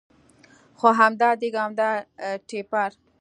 [0.79, 1.89] خو همدا دېګ او همدا
[2.47, 2.91] ټېپر.